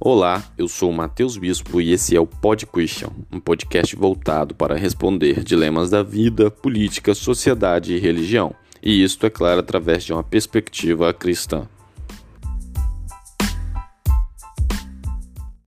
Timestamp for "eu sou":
0.56-0.90